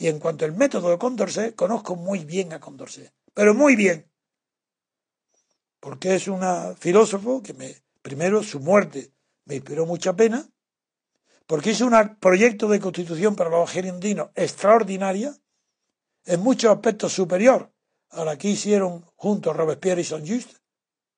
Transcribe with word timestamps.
Y 0.00 0.08
en 0.08 0.18
cuanto 0.18 0.46
al 0.46 0.56
método 0.56 0.88
de 0.88 0.96
Condorcet, 0.96 1.54
conozco 1.54 1.94
muy 1.94 2.24
bien 2.24 2.54
a 2.54 2.58
Condorcet, 2.58 3.12
pero 3.34 3.52
muy 3.52 3.76
bien. 3.76 4.10
Porque 5.78 6.14
es 6.14 6.26
un 6.26 6.40
filósofo 6.78 7.42
que 7.42 7.52
me, 7.52 7.76
primero 8.00 8.42
su 8.42 8.60
muerte 8.60 9.12
me 9.44 9.56
inspiró 9.56 9.84
mucha 9.84 10.16
pena, 10.16 10.48
porque 11.46 11.72
hizo 11.72 11.86
un 11.86 12.16
proyecto 12.18 12.66
de 12.66 12.80
constitución 12.80 13.36
para 13.36 13.50
los 13.50 13.76
argentinos 13.76 14.30
extraordinaria, 14.36 15.36
en 16.24 16.40
muchos 16.40 16.72
aspectos 16.72 17.12
superior 17.12 17.70
a 18.08 18.24
la 18.24 18.38
que 18.38 18.48
hicieron 18.48 19.04
juntos 19.16 19.54
Robespierre 19.54 20.00
y 20.00 20.04
Saint-Just. 20.04 20.56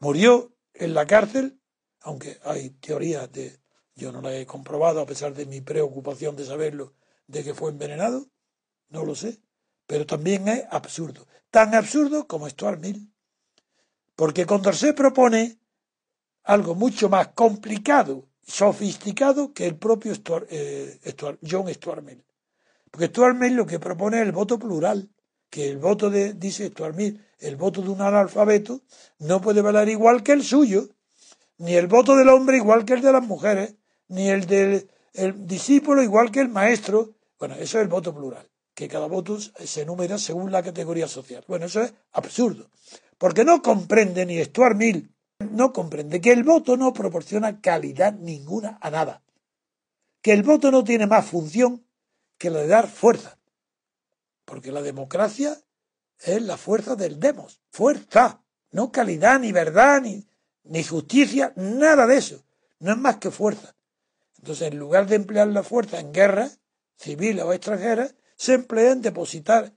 Murió 0.00 0.52
en 0.72 0.94
la 0.94 1.06
cárcel, 1.06 1.60
aunque 2.00 2.40
hay 2.42 2.70
teorías 2.70 3.30
de, 3.30 3.60
yo 3.94 4.10
no 4.10 4.20
la 4.20 4.36
he 4.36 4.46
comprobado 4.46 5.00
a 5.00 5.06
pesar 5.06 5.32
de 5.32 5.46
mi 5.46 5.60
preocupación 5.60 6.34
de 6.34 6.44
saberlo, 6.44 6.96
de 7.28 7.44
que 7.44 7.54
fue 7.54 7.70
envenenado 7.70 8.33
no 8.90 9.04
lo 9.04 9.14
sé, 9.14 9.40
pero 9.86 10.06
también 10.06 10.48
es 10.48 10.64
absurdo. 10.70 11.26
Tan 11.50 11.74
absurdo 11.74 12.26
como 12.26 12.48
Stuart 12.48 12.80
Mill. 12.80 13.10
Porque 14.16 14.46
Condorcet 14.46 14.96
propone 14.96 15.58
algo 16.44 16.74
mucho 16.74 17.08
más 17.08 17.28
complicado, 17.28 18.28
sofisticado 18.42 19.52
que 19.52 19.66
el 19.66 19.76
propio 19.76 20.14
eh, 20.48 20.98
John 21.48 21.72
Stuart 21.72 22.02
Mill. 22.02 22.24
Porque 22.90 23.06
Stuart 23.06 23.36
Mill 23.36 23.54
lo 23.54 23.66
que 23.66 23.80
propone 23.80 24.18
es 24.18 24.26
el 24.26 24.32
voto 24.32 24.58
plural, 24.58 25.10
que 25.50 25.68
el 25.68 25.78
voto 25.78 26.10
de, 26.10 26.34
dice 26.34 26.68
Stuart 26.68 26.94
Mill, 26.94 27.24
el 27.38 27.56
voto 27.56 27.82
de 27.82 27.90
un 27.90 28.00
analfabeto 28.00 28.82
no 29.18 29.40
puede 29.40 29.62
valer 29.62 29.88
igual 29.88 30.22
que 30.22 30.32
el 30.32 30.44
suyo, 30.44 30.88
ni 31.58 31.74
el 31.74 31.86
voto 31.86 32.16
del 32.16 32.28
hombre 32.28 32.56
igual 32.56 32.84
que 32.84 32.94
el 32.94 33.02
de 33.02 33.12
las 33.12 33.22
mujeres, 33.22 33.74
ni 34.08 34.28
el 34.28 34.46
del 34.46 34.88
el 35.12 35.46
discípulo 35.46 36.02
igual 36.02 36.32
que 36.32 36.40
el 36.40 36.48
maestro. 36.48 37.14
Bueno, 37.38 37.54
eso 37.54 37.78
es 37.78 37.82
el 37.82 37.88
voto 37.88 38.12
plural 38.14 38.48
que 38.74 38.88
cada 38.88 39.06
voto 39.06 39.38
se 39.40 39.82
enumera 39.82 40.18
según 40.18 40.50
la 40.50 40.62
categoría 40.62 41.08
social. 41.08 41.44
Bueno, 41.46 41.66
eso 41.66 41.82
es 41.82 41.94
absurdo, 42.12 42.70
porque 43.18 43.44
no 43.44 43.62
comprende 43.62 44.26
ni 44.26 44.42
Stuart 44.42 44.76
Mill, 44.76 45.14
no 45.38 45.72
comprende 45.72 46.20
que 46.20 46.32
el 46.32 46.42
voto 46.42 46.76
no 46.76 46.92
proporciona 46.92 47.60
calidad 47.60 48.12
ninguna 48.12 48.78
a 48.80 48.90
nada, 48.90 49.22
que 50.20 50.32
el 50.32 50.42
voto 50.42 50.70
no 50.70 50.84
tiene 50.84 51.06
más 51.06 51.26
función 51.26 51.86
que 52.38 52.50
la 52.50 52.60
de 52.60 52.68
dar 52.68 52.88
fuerza, 52.88 53.38
porque 54.44 54.72
la 54.72 54.82
democracia 54.82 55.56
es 56.20 56.42
la 56.42 56.56
fuerza 56.56 56.96
del 56.96 57.20
demos, 57.20 57.60
fuerza, 57.70 58.42
no 58.70 58.90
calidad, 58.90 59.38
ni 59.38 59.52
verdad, 59.52 60.02
ni, 60.02 60.26
ni 60.64 60.82
justicia, 60.82 61.52
nada 61.56 62.06
de 62.06 62.16
eso, 62.16 62.44
no 62.80 62.92
es 62.92 62.98
más 62.98 63.18
que 63.18 63.30
fuerza. 63.30 63.76
Entonces, 64.38 64.72
en 64.72 64.78
lugar 64.78 65.06
de 65.06 65.16
emplear 65.16 65.48
la 65.48 65.62
fuerza 65.62 66.00
en 66.00 66.12
guerra, 66.12 66.50
civil 66.96 67.40
o 67.40 67.52
extranjera, 67.52 68.10
se 68.36 68.54
emplea 68.54 68.92
en 68.92 69.02
depositar 69.02 69.72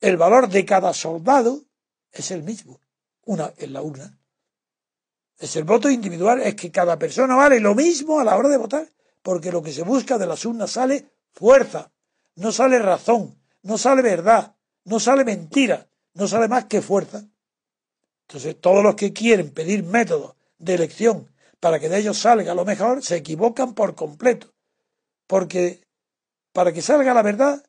el 0.00 0.16
valor 0.16 0.48
de 0.48 0.64
cada 0.64 0.94
soldado 0.94 1.62
es 2.10 2.30
el 2.30 2.42
mismo, 2.42 2.80
una 3.24 3.52
en 3.58 3.72
la 3.72 3.82
urna. 3.82 4.18
Es 5.38 5.56
el 5.56 5.64
voto 5.64 5.90
individual, 5.90 6.40
es 6.40 6.54
que 6.54 6.70
cada 6.70 6.98
persona 6.98 7.34
vale 7.34 7.60
lo 7.60 7.74
mismo 7.74 8.20
a 8.20 8.24
la 8.24 8.36
hora 8.36 8.48
de 8.48 8.56
votar, 8.56 8.88
porque 9.22 9.52
lo 9.52 9.62
que 9.62 9.72
se 9.72 9.82
busca 9.82 10.18
de 10.18 10.26
las 10.26 10.44
urnas 10.44 10.72
sale 10.72 11.10
fuerza, 11.32 11.92
no 12.36 12.52
sale 12.52 12.78
razón, 12.78 13.38
no 13.62 13.78
sale 13.78 14.02
verdad, 14.02 14.56
no 14.84 15.00
sale 15.00 15.24
mentira, 15.24 15.88
no 16.14 16.26
sale 16.26 16.48
más 16.48 16.64
que 16.64 16.82
fuerza. 16.82 17.24
Entonces, 18.26 18.60
todos 18.60 18.82
los 18.82 18.94
que 18.94 19.12
quieren 19.12 19.50
pedir 19.50 19.82
métodos 19.82 20.34
de 20.58 20.74
elección 20.74 21.30
para 21.58 21.78
que 21.78 21.88
de 21.88 21.98
ellos 21.98 22.18
salga 22.18 22.54
lo 22.54 22.64
mejor, 22.64 23.02
se 23.02 23.16
equivocan 23.16 23.74
por 23.74 23.94
completo, 23.94 24.54
porque 25.26 25.82
para 26.52 26.72
que 26.72 26.82
salga 26.82 27.14
la 27.14 27.22
verdad, 27.22 27.64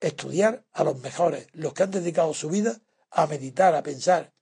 estudiar 0.00 0.64
a 0.72 0.84
los 0.84 1.00
mejores, 1.00 1.46
los 1.52 1.72
que 1.72 1.84
han 1.84 1.90
dedicado 1.90 2.34
su 2.34 2.48
vida 2.48 2.80
a 3.10 3.26
meditar, 3.26 3.74
a 3.74 3.82
pensar. 3.82 4.32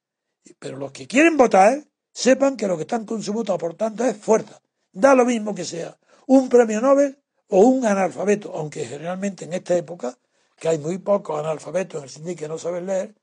Pero 0.59 0.79
los 0.79 0.93
que 0.93 1.07
quieren 1.07 1.37
votar, 1.37 1.85
sepan 2.13 2.57
que 2.57 2.67
lo 2.67 2.77
que 2.77 2.83
están 2.83 3.05
con 3.05 3.23
su 3.23 3.33
voto 3.33 3.53
aportando 3.53 4.05
es 4.05 4.17
fuerza. 4.17 4.61
Da 4.93 5.15
lo 5.15 5.25
mismo 5.25 5.55
que 5.55 5.65
sea 5.65 5.99
un 6.27 6.49
premio 6.49 6.81
Nobel 6.81 7.23
o 7.49 7.61
un 7.61 7.85
analfabeto, 7.85 8.53
aunque 8.55 8.85
generalmente 8.85 9.45
en 9.45 9.53
esta 9.53 9.77
época, 9.77 10.19
que 10.57 10.69
hay 10.69 10.79
muy 10.79 10.99
pocos 10.99 11.39
analfabetos 11.39 11.99
en 11.99 12.05
el 12.05 12.11
sentido 12.11 12.37
que 12.37 12.49
no 12.49 12.59
saben 12.59 12.87
leer, 12.87 13.15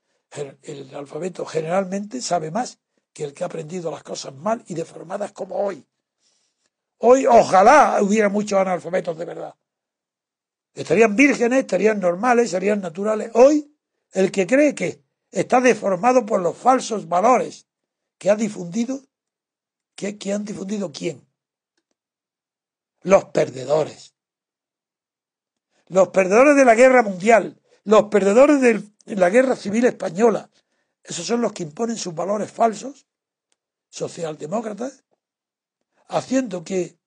el 0.63 0.93
alfabeto 0.93 1.45
generalmente 1.45 2.21
sabe 2.21 2.51
más 2.51 2.79
que 3.13 3.23
el 3.23 3.33
que 3.33 3.43
ha 3.43 3.47
aprendido 3.47 3.89
las 3.89 4.03
cosas 4.03 4.35
mal 4.35 4.63
y 4.67 4.73
deformadas 4.73 5.31
como 5.31 5.55
hoy. 5.55 5.85
Hoy 6.99 7.25
ojalá 7.25 7.99
hubiera 8.01 8.29
muchos 8.29 8.59
analfabetos 8.59 9.17
de 9.17 9.25
verdad. 9.25 9.55
Estarían 10.73 11.15
vírgenes, 11.15 11.59
estarían 11.59 11.99
normales, 11.99 12.51
serían 12.51 12.81
naturales. 12.81 13.31
Hoy, 13.33 13.75
el 14.11 14.31
que 14.31 14.45
cree 14.45 14.75
que 14.75 15.03
está 15.31 15.61
deformado 15.61 16.25
por 16.25 16.41
los 16.41 16.57
falsos 16.57 17.07
valores 17.07 17.67
que 18.17 18.29
ha 18.29 18.35
difundido, 18.35 19.01
¿qué, 19.95 20.17
han 20.33 20.45
difundido 20.45 20.91
quién? 20.91 21.27
Los 23.01 23.25
perdedores. 23.25 24.13
Los 25.87 26.09
perdedores 26.09 26.55
de 26.55 26.65
la 26.65 26.75
guerra 26.75 27.01
mundial, 27.01 27.61
los 27.83 28.05
perdedores 28.05 28.59
de 28.59 29.15
la 29.15 29.29
guerra 29.29 29.55
civil 29.55 29.85
española. 29.85 30.49
Esos 31.03 31.25
son 31.25 31.41
los 31.41 31.53
que 31.53 31.63
imponen 31.63 31.95
sus 31.95 32.13
valores 32.13 32.51
falsos, 32.51 33.07
socialdemócratas, 33.89 35.05
haciendo 36.07 36.63
que 36.63 36.97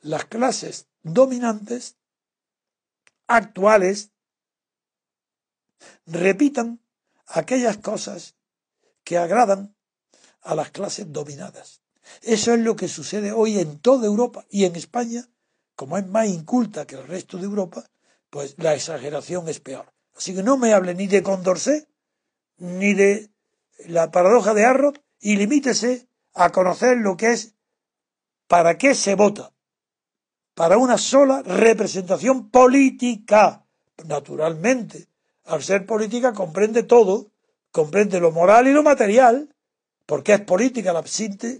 las 0.00 0.24
clases 0.26 0.86
dominantes 1.02 1.96
actuales 3.26 4.10
repitan 6.06 6.80
aquellas 7.26 7.78
cosas 7.78 8.34
que 9.04 9.18
agradan 9.18 9.74
a 10.42 10.54
las 10.54 10.70
clases 10.70 11.12
dominadas. 11.12 11.82
Eso 12.20 12.52
es 12.52 12.60
lo 12.60 12.76
que 12.76 12.88
sucede 12.88 13.32
hoy 13.32 13.58
en 13.58 13.78
toda 13.78 14.06
Europa 14.06 14.44
y 14.50 14.64
en 14.64 14.76
España, 14.76 15.28
como 15.76 15.96
es 15.98 16.06
más 16.06 16.28
inculta 16.28 16.86
que 16.86 16.96
el 16.96 17.06
resto 17.06 17.38
de 17.38 17.44
Europa, 17.44 17.88
pues 18.28 18.54
la 18.58 18.74
exageración 18.74 19.48
es 19.48 19.60
peor. 19.60 19.92
Así 20.16 20.34
que 20.34 20.42
no 20.42 20.56
me 20.56 20.72
hable 20.72 20.94
ni 20.94 21.06
de 21.06 21.22
Condorcet, 21.22 21.88
ni 22.58 22.94
de 22.94 23.30
la 23.86 24.10
paradoja 24.10 24.52
de 24.54 24.64
Arrot, 24.64 25.02
y 25.20 25.36
limítese 25.36 26.08
a 26.34 26.50
conocer 26.50 26.98
lo 26.98 27.16
que 27.16 27.32
es 27.32 27.54
para 28.46 28.76
qué 28.78 28.94
se 28.94 29.14
vota. 29.14 29.52
Para 30.54 30.76
una 30.76 30.98
sola 30.98 31.42
representación 31.42 32.50
política. 32.50 33.64
Naturalmente, 34.06 35.08
al 35.44 35.62
ser 35.62 35.86
política 35.86 36.32
comprende 36.32 36.82
todo, 36.82 37.30
comprende 37.70 38.20
lo 38.20 38.32
moral 38.32 38.68
y 38.68 38.72
lo 38.72 38.82
material, 38.82 39.54
porque 40.06 40.34
es 40.34 40.40
política, 40.40 40.92
la, 40.92 41.04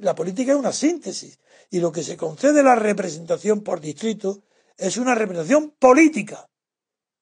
la 0.00 0.14
política 0.14 0.52
es 0.52 0.58
una 0.58 0.72
síntesis. 0.72 1.40
Y 1.70 1.80
lo 1.80 1.90
que 1.90 2.02
se 2.02 2.16
concede 2.16 2.62
la 2.62 2.74
representación 2.74 3.62
por 3.62 3.80
distrito 3.80 4.42
es 4.76 4.96
una 4.98 5.14
representación 5.14 5.70
política. 5.78 6.48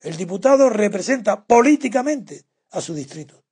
El 0.00 0.16
diputado 0.16 0.70
representa 0.70 1.44
políticamente 1.44 2.44
a 2.70 2.80
su 2.80 2.94
distrito. 2.94 3.44